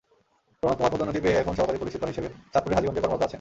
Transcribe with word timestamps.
প্রণব 0.59 0.75
কুমার 0.77 0.91
পদোন্নতি 0.93 1.19
পেয়ে 1.23 1.39
এখন 1.41 1.53
সহকারী 1.57 1.79
পুলিশ 1.81 1.93
সুপার 1.95 2.11
হিসেবে 2.11 2.29
চাঁদপুরের 2.51 2.75
হাজীগঞ্জে 2.77 3.01
কর্মরত 3.03 3.21
আছেন। 3.25 3.29